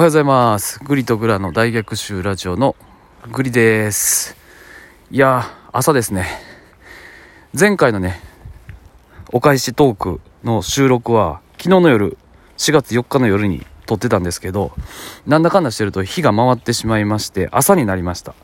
[0.00, 0.82] おはようございます。
[0.82, 2.74] グリとグラの大逆襲ラジオの
[3.30, 4.34] グリです。
[5.10, 6.26] いや、朝ですね。
[7.52, 8.18] 前回のね、
[9.30, 12.16] お返しトークの収録は昨日の夜、
[12.56, 14.72] 4月4日の夜に撮ってたんですけど、
[15.26, 18.34] なんだかんだしてると日が回ってしまいまして、朝になりました。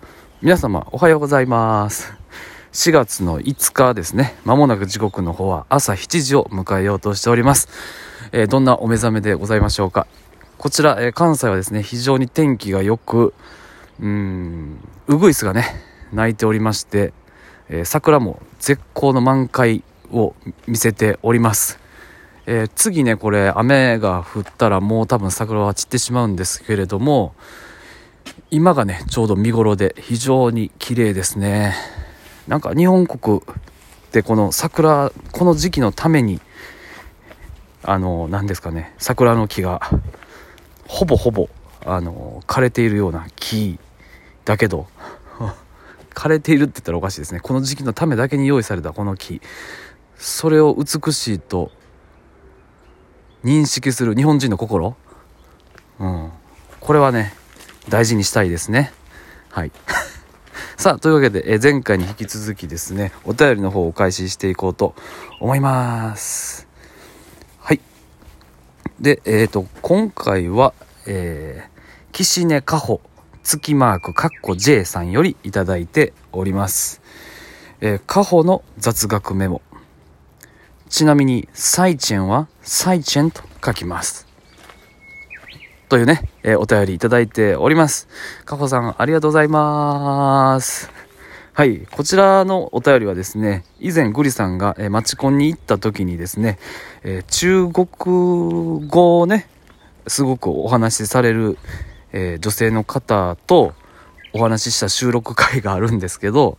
[0.43, 2.12] 皆様、おはようございます。
[2.75, 4.34] 4月の5日ですね。
[4.45, 7.70] まもなく時刻の方は朝7時を迎えようとしております。
[8.32, 10.07] えーどんなお目覚めでございましょうか。
[10.59, 13.34] こちら、えー関西はですね、非常に天気が良く、
[14.01, 15.64] うーん、ウグイスがね、
[16.12, 17.12] 鳴いておりまして、
[17.69, 20.34] えー桜も絶好の満開を
[20.66, 21.78] 見せております。
[22.47, 27.34] えー次ね、これ、雨が降ったらもう多分桜は散ってしまうんですけれども、
[28.50, 31.75] 今がね、ちょうど見頃で非常に綺麗ですね。
[32.48, 33.42] なんか日本国っ
[34.11, 36.41] てこの桜、この時期のために、
[37.83, 39.83] あの、何ですかね、桜の木が
[40.89, 41.49] ほぼほぼ
[41.85, 43.79] あの枯れているような木
[44.45, 44.87] だけど
[46.15, 47.41] 枯れているって言ったらおかしいですね。
[47.41, 49.41] この時期のためだけに用意されたこの木。
[50.17, 51.70] それを美しいと
[53.45, 54.97] 認識する日本人の心。
[56.01, 56.31] うん。
[56.81, 57.34] これはね
[57.89, 58.93] 大事にしたいですね。
[59.50, 59.73] はい。
[60.77, 64.95] さあというわけで、え前回に引き続きですねお便りの方をお返ししていこうと
[65.41, 66.66] 思います。
[69.00, 70.72] で、えっ、と、今回は、
[71.06, 71.80] えー、
[72.12, 73.00] 岸根かほ
[73.42, 77.03] 月マークかっこ J さんよりいただいております。
[77.80, 79.61] えー、かほの雑学メモ。
[80.88, 84.27] ちなみに、サイチェンはサイチェンと書きます。
[85.88, 88.08] というね、えーお便りいただいております。
[88.44, 91.06] かほさん、ありがとうございます。
[91.57, 96.59] はい、こちらのお便りはですね、以前グリさんが、えー、マチコンに行った時にですね、
[97.03, 99.49] えー中国語をね、
[100.07, 101.57] すごくお話しされる、
[102.12, 103.73] えー女性の方と
[104.34, 106.59] お話しした収録会があるんですけど、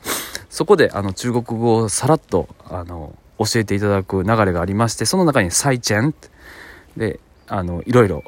[0.49, 6.15] そこであの中国語をさらっとあの教えていただく流れがありまして、その中にサイチェン
[6.97, 8.23] で、あの、いろいろ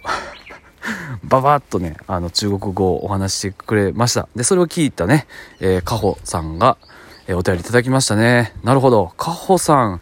[1.23, 4.27] ババッとね、あの、中国語をお話してくれました。
[4.35, 5.27] で、それを聞いたね、
[5.59, 6.77] えー、カホさんが、
[7.27, 8.53] えーお便りいただきましたね。
[8.63, 9.13] なるほど。
[9.17, 10.01] カホさん、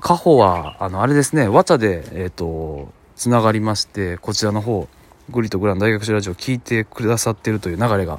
[0.00, 4.88] カホは、あの、あれですね、ワチャで、えっ、と、つながりまして、こちらの方、
[5.30, 8.18] グリとグラン大学習ラジオ聞いてくださってるという流れが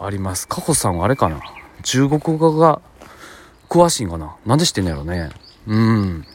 [0.00, 0.48] あります。
[0.48, 1.40] カホさんはあれかな？
[1.82, 2.80] 中国語が
[3.68, 4.36] 詳しいんかな？
[4.44, 5.30] なんで知ってんのやろね。
[5.66, 6.26] うん。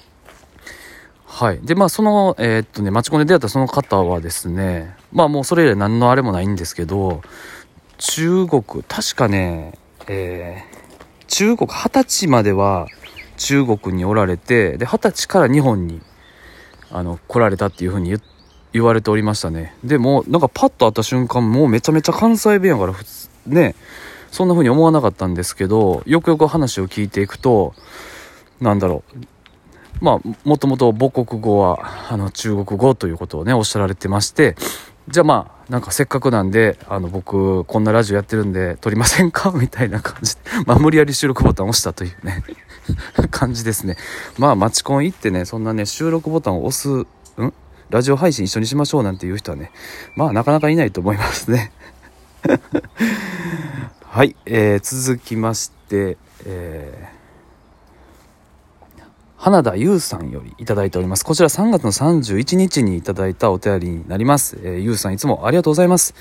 [1.25, 1.59] はい。
[1.61, 7.23] で、まあ、その、えーっとね、マチコンで出会ったその方はですね、まあもうそれ以来何のあれもないんですけど、
[7.97, 9.73] 中国、確かね、
[10.07, 10.77] えー
[11.27, 12.87] 中国、二十歳までは
[13.35, 16.01] 中国におられて、で、二十歳から日本に、
[16.91, 18.21] あの、来られたっていうふうに言
[18.73, 19.75] 言われておりましたね。
[19.83, 23.75] でも、なんかパッと会った瞬間、もうめちゃめちゃ関西弁やから、普通、ね、
[24.31, 27.73] そんな風に思わなかったんですけど、よくよく話を聞いていくと、
[28.61, 29.27] なんだろう、
[29.99, 34.55] まあ、もともと母国語は、あの、中国語ということをね、おっしゃられてまして、
[35.09, 39.51] じゃあまあ、なんかせっかくなんで、あの、僕、こんなラジオやってるんで、撮りませんか？
[39.55, 42.43] みたいな感じで、まあ、無理やり収録ボタンを押したというね、
[43.31, 43.95] 感じですね。
[44.37, 47.53] まあ、マチコン行ってね、そんなね、収録ボタンを押す、ん？
[47.89, 49.71] ラジオ配信一緒にしましょうなんていう人はね、
[50.15, 51.71] まあ、なかなかいないと思いますね。
[54.03, 57.16] はい、えー、続きまして、えー
[59.47, 61.23] 花田優さんよりいただいております。
[61.23, 64.59] こちら3月の31日にいただいたお便りになります。
[64.61, 66.15] えー、優さんいつもありがとうございます。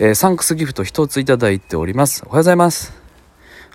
[0.00, 2.24] えーサンクスギフト一ついただいております。
[2.26, 2.92] おはようございます。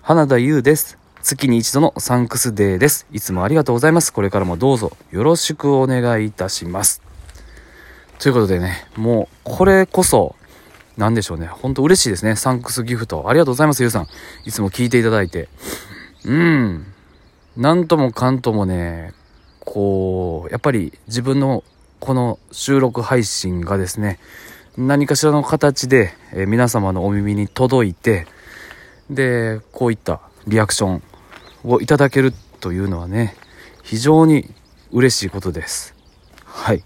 [0.02, 0.98] 花田優です。
[1.22, 3.06] 月に一度のサンクスデーです。
[3.10, 4.12] いつもありがとうございます。
[4.12, 7.00] これからもどうぞよろしくお願いいたします。
[8.18, 10.36] ということでね、もうこれこそ、
[10.98, 11.46] なんでしょうね。
[11.46, 12.36] ほんと嬉しいですね。
[12.36, 13.26] サンクスギフト。
[13.26, 14.06] ありがとうございます、ゆうさん。
[14.44, 15.48] いつも聞いていただいて。
[16.26, 16.91] うん。
[17.56, 19.12] なんともかんともね、
[19.60, 21.64] こう、やっぱり自分の
[22.00, 24.18] この収録配信がですね、
[24.78, 28.26] 何かしらの形で、え皆様のお耳に届いて、
[29.10, 31.02] で、こういったリアクション
[31.64, 33.36] をいただけるというのはね、
[33.82, 34.48] 非常に
[34.90, 35.94] 嬉しいことです。
[36.46, 36.82] はい。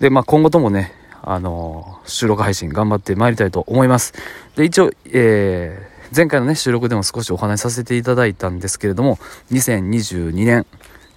[0.00, 0.92] で、まあ今後ともね、
[1.22, 4.14] あの収録配信頑張ってまいりたいと思います。
[4.56, 9.16] で、一応、えー前回のね、収録でも少しお話しさせていただいたんですけれども、
[9.52, 10.66] 2022年、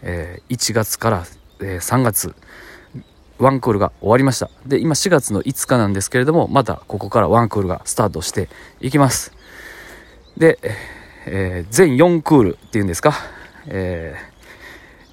[0.04, 1.26] えー1月から、
[1.62, 2.36] えー3月、
[3.40, 4.52] ワンクールが終わりました。
[4.68, 8.50] で、今4月の5日なんですけれども、またここからワンクールがスタートして
[8.82, 9.32] いきます。
[10.38, 10.60] で、
[11.26, 13.14] えー全4クールっていうんですか、
[13.68, 14.34] えー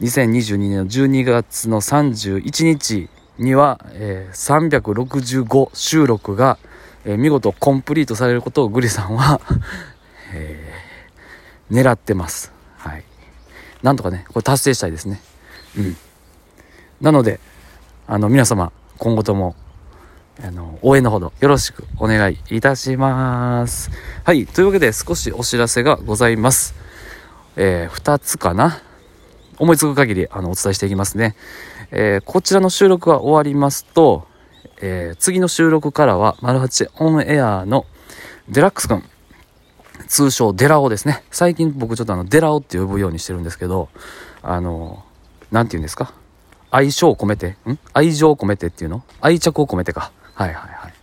[0.05, 6.59] 2022年の12月の31日には、えー、365収録が、
[7.05, 9.41] えー、見事コンプリートされることをグリさんは
[10.33, 12.53] えー、狙ってます。
[12.77, 13.05] はい。
[13.83, 15.21] なんとかね、これ達成したいですね。
[15.77, 15.97] うん。
[17.01, 17.41] なので、
[18.07, 19.57] あの、皆様、今後とも、
[20.43, 23.91] あの、応援のほどよろしくお願いいたします。
[24.25, 24.47] はい。
[24.47, 26.75] というわけで、少しお知らせがございます。
[27.57, 28.81] えー、2つかな。
[29.59, 31.35] 思いつく限り、あの、お伝えしていきますね。
[31.91, 34.27] えー、こちらの収録が終わりますと、
[34.83, 37.87] えー、次の収録からは、マルハチオンエアの
[38.49, 39.05] デラックスくん、
[40.09, 41.23] 通称デラオですね。
[41.31, 43.89] 最近僕ちょっとあの、デラオって呼ぶようにしてるんですけど、
[44.43, 45.05] あの、
[45.51, 46.13] なんて言うんですか？
[46.71, 47.79] 愛称を込めて、ん？
[47.93, 49.03] 愛情を込めてっていうの？
[49.21, 50.13] 愛着を込めてか。
[50.35, 50.95] はいはいはい。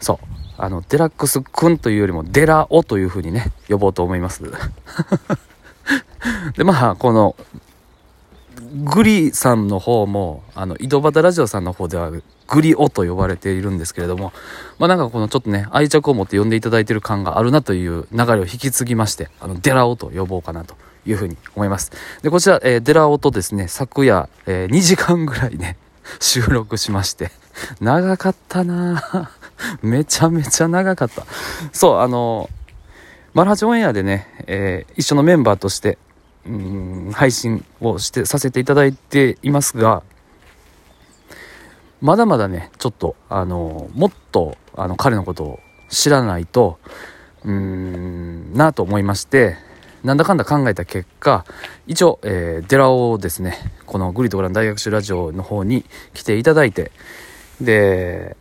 [0.00, 0.18] そう。
[0.58, 4.42] あの、デラックスくんというよりも、デラオというふうにね、呼ぼうと思います。
[6.56, 7.34] で、まあ、この、
[8.74, 12.10] グリさんの方も、あの、井戸端ラジオさんの方では、
[12.48, 14.32] グリオと呼ばれているんですけれども、
[14.78, 20.74] まあなんかこのちょっとね、愛着を持って呼んでいただいている感があるなという流れを引き継ぎまして、あの、デラオと呼ぼうかなと
[21.06, 21.92] いうふうに思います。
[22.22, 25.76] で、こちら、えー、デラオとですね、昨夜、えー、2時間ぐらいね、
[26.20, 27.30] 収録しまして、
[27.80, 29.30] 長かったな
[29.82, 31.24] めちゃめちゃ長かった。
[31.72, 32.50] そう、あの、
[33.34, 35.96] マルハチオンエアでね、えー、一緒のメンバーとして、
[36.46, 40.02] うん配信をしてさせていただいていますが
[42.00, 46.78] まだまだねちょっとあのもっとあの彼のことを知らないと
[47.44, 49.56] うーんなと思いまして
[50.02, 51.46] なんだかんだ考えた結果
[51.86, 53.56] 一応、えー、デラをですね
[53.86, 56.92] このグリとグラン大学習ラジオの方に来ていただいて
[57.60, 58.36] で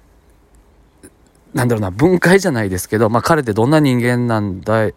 [1.53, 4.89] なんだろうな分解じゃないですけど、まあ、彼ってどんな人間なんだ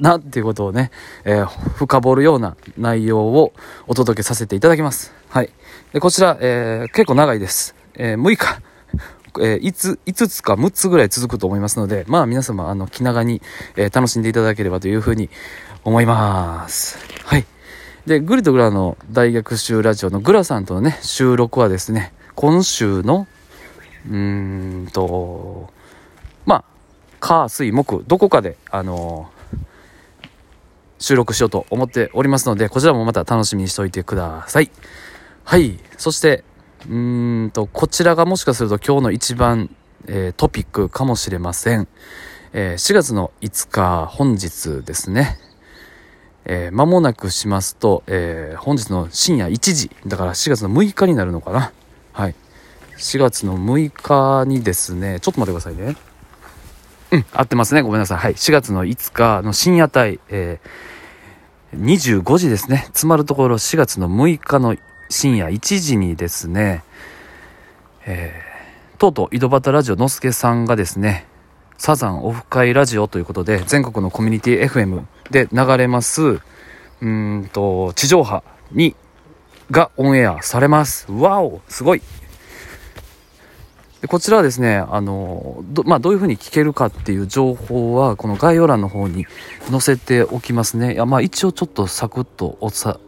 [0.00, 0.90] なっていうことをね、
[1.24, 3.52] えー、深掘るような内容を
[3.86, 5.12] お届けさせていただきます。
[5.28, 5.50] はい。
[5.92, 7.74] で、こちら、えー、結構長いです。
[7.94, 8.62] えー、6日、
[9.40, 13.42] えー、5, 5つか6つぐらい続くと思いますので、まあ皆様、あの、気長に、
[13.76, 15.28] えー、楽しんでいただければというふうに
[15.84, 16.98] 思います。
[17.24, 17.46] はい。
[18.06, 23.26] で、グリとグラの大学習ラジオのグラさんとのね、収録はですね、今週の、
[24.08, 25.70] うーんと、
[26.46, 26.64] まあ、
[27.20, 29.39] 火、水、木、どこかで、あのー
[31.00, 34.70] 収録しようと思っておりますので、こちらもまた楽しみにしておいてください。
[35.44, 35.80] はい。
[35.96, 36.44] そして、
[36.86, 39.74] うーんと、こちらがもしかすると今日の一番、
[40.06, 41.88] えー、トピックかもしれません。
[42.52, 45.38] えー、4月の5日、本日ですね。
[46.44, 51.72] えー、間もなくしますと、えー、本日の深夜1時、だから4月の6日になるのかな。
[52.12, 52.34] はい。
[52.98, 55.96] 4月の6日にですね、ちょっと待ってくださいね。
[57.12, 57.82] うん、合ってますね。
[57.82, 58.18] ごめんなさい。
[58.18, 58.34] はい。
[58.34, 62.88] 4月の5日の深夜帯、えー、25時ですね。
[62.92, 64.76] つまるところ4月の6日の
[65.08, 66.84] 深夜1時にですね、
[68.06, 71.26] えー、とうとう井戸端ラジオのすけさんがですね、
[71.78, 76.40] サザンオフ会ラジオということで、全国のコミュニティ FM で流れます、
[77.00, 78.94] うんと、地上波に、
[79.70, 81.10] がオンエアされます。
[81.10, 82.02] わおすごい
[84.00, 89.26] でこちらはですね、あの、ど,、まあ、どういうふうに聞けるかっていう情報は、この概要欄の方に
[89.70, 90.94] 載せておきますね。
[90.94, 92.98] いや、まあ、一応ちょっとサクッとおさ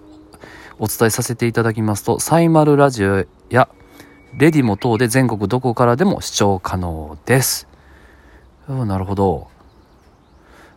[0.78, 3.68] お伝えさせていただきますと、サイマルラジオや
[4.36, 7.68] レディモ等で全国どこからでも視聴可能です。
[8.68, 9.48] なるほど。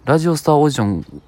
[0.06, 1.22] ラジオスターオーディション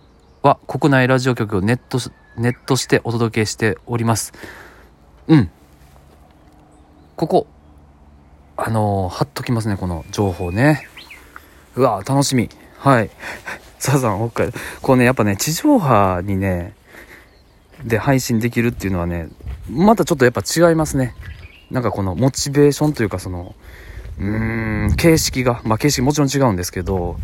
[0.44, 2.00] は国内ラジオ局をネット
[2.38, 4.34] ネットしてお届けしております。
[5.28, 5.50] うん。
[7.16, 7.48] ここ、
[8.58, 10.88] あのー、貼っときますね、この情報ね。
[11.76, 12.50] うわ楽しみ。
[12.80, 13.12] はい。
[13.78, 14.60] サザン北海道。
[14.82, 16.74] こうね、やっぱね、地上波にね、
[17.86, 19.30] で配信できるっていうのはね、
[19.70, 21.14] またちょっとやっぱ違いますね。
[21.70, 23.56] なんかこのモチベーションというかその、
[24.20, 27.18] うーん、形式が、まあ形式もちろん違うんですけど、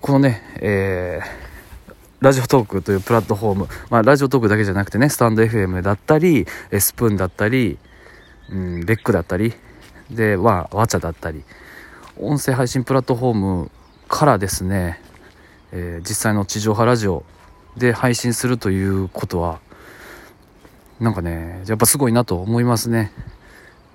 [0.00, 6.46] このね、えー、ラジオトークというプラットフォーム、まあラジオトークだけじゃなくてね、スタンド FM だったり、
[6.80, 7.78] スプーンだったり、
[8.50, 9.54] うん、ベックだったり、
[10.10, 11.44] で、わ、わちゃだったり、
[12.18, 13.70] 音声配信プラットフォーム
[14.08, 15.00] からですね、
[15.72, 17.24] えー、実際の地上波ラジオ
[17.76, 19.60] で配信するということは、
[21.00, 23.12] なんかね、やっぱすごいなと思いますね。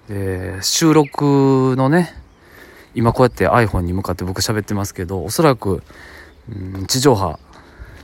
[0.07, 2.13] で、収録のね、
[2.95, 5.83] 今こうやって iPhone に向かって僕喋ってますけど、おそらく、
[6.49, 7.39] うん、地上波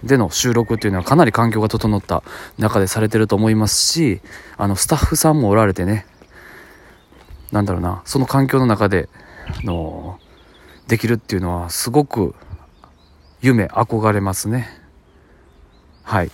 [0.03, 2.23] での収録っていうのはかなり環境が整った
[2.57, 4.21] 中でされてると思いますし、
[4.57, 6.05] あの、スタッフさんもおられてね、
[7.51, 9.09] なんだろうなその環境の中で
[9.47, 10.19] あの
[10.87, 12.35] できるっていうのはすごく
[13.41, 14.67] 夢憧れますね
[16.03, 16.31] はい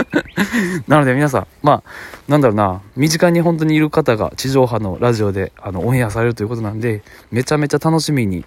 [0.88, 1.82] なので皆さん、まあ、
[2.28, 8.44] なんだろうな、身近に本当にいる方が地上波のラジオであのオンエアされるということなんで、めちゃめちゃ楽しみに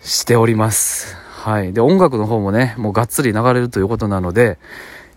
[0.00, 1.16] しております。
[1.16, 1.72] はい。
[1.72, 4.58] で、音楽の方もね、もうがっつり流れるということなので、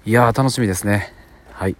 [0.06, 1.14] いやー楽しみですね。
[1.52, 1.76] はい。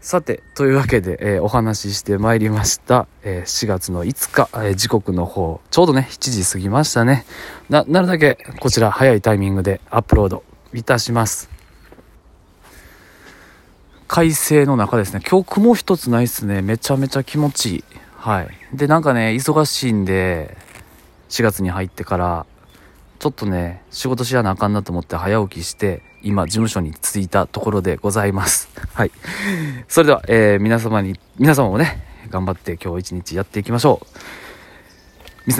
[0.00, 3.06] さて、というわけで、えー、お話ししてまいりました。
[3.22, 7.26] えー、4月の5日、えー、時刻の方、ちょうどね、7時過ぎましたね。
[7.68, 10.42] な、なるだけこちら早いタイミングでアップロード
[10.72, 11.50] いたします。
[14.08, 15.20] 快晴の中ですね。
[15.30, 16.62] 今日雲一つないっすね。
[16.62, 17.84] めちゃめちゃ気持ちいい。
[18.16, 18.48] はい。
[18.72, 20.56] で、なんかね、忙しいんで、
[21.28, 22.46] 4月に入ってから、
[23.18, 28.68] ちょっとね、仕事しやなあかんなと思って早起きして、今、事務所に着いたところでございます。
[28.94, 29.10] はい。
[29.88, 34.12] それでは、えー、皆様に、皆様もね、頑張って今日一日やっていきましょう。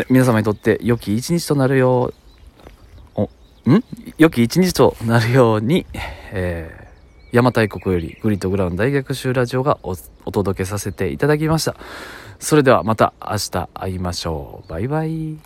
[0.09, 2.13] 皆様にとって良き一日となるよ
[3.17, 3.23] う、お、
[3.71, 3.85] ん？
[4.19, 5.87] 良き一日となるように、
[6.33, 6.91] えー
[7.33, 9.95] 邪馬台国よりグリッドグラウン大逆襲ラジオがお
[10.33, 11.77] 届けさせていただきました。
[12.41, 14.69] それではまた明日会いましょう。
[14.69, 15.37] バイバイ。